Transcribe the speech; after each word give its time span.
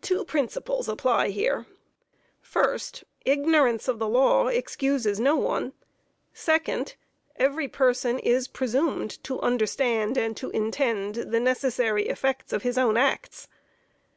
Two 0.00 0.24
principles 0.24 0.88
apply 0.88 1.30
here: 1.30 1.66
First, 2.40 3.02
ignorance 3.24 3.88
of 3.88 3.98
the 3.98 4.06
law 4.06 4.46
excuses 4.46 5.18
no 5.18 5.34
one; 5.34 5.72
second, 6.32 6.94
every 7.34 7.66
person 7.66 8.20
is 8.20 8.46
presumed 8.46 9.10
to 9.24 9.40
understand 9.40 10.16
and 10.16 10.36
to 10.36 10.50
intend 10.50 11.16
the 11.16 11.40
necessary 11.40 12.06
effects 12.06 12.52
of 12.52 12.62
his 12.62 12.78
own 12.78 12.96
acts. 12.96 13.48